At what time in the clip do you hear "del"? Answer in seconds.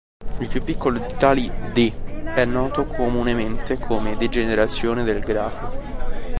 5.03-5.19